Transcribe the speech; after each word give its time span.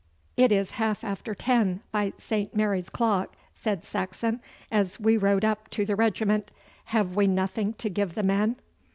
'It 0.35 0.51
is 0.51 0.71
half 0.81 1.03
after 1.03 1.35
ten 1.35 1.81
by 1.91 2.11
St. 2.17 2.55
Mary's 2.55 2.89
clock,' 2.89 3.35
said 3.53 3.85
Saxon, 3.85 4.41
as 4.71 4.99
we 4.99 5.15
rode 5.15 5.45
up 5.45 5.69
to 5.69 5.85
the 5.85 5.95
regiment. 5.95 6.49
'Have 6.85 7.15
we 7.15 7.27
nothing 7.27 7.73
to 7.73 7.87
give 7.87 8.15
the 8.15 8.23
men? 8.23 8.55